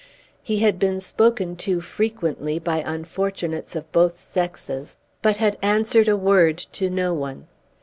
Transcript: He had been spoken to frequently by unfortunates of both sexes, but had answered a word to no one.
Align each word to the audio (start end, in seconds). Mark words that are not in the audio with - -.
He 0.41 0.57
had 0.61 0.79
been 0.79 0.99
spoken 0.99 1.55
to 1.57 1.79
frequently 1.79 2.57
by 2.57 2.77
unfortunates 2.79 3.75
of 3.75 3.91
both 3.91 4.17
sexes, 4.17 4.97
but 5.21 5.37
had 5.37 5.59
answered 5.61 6.07
a 6.07 6.17
word 6.17 6.57
to 6.57 6.89
no 6.89 7.13
one. 7.13 7.45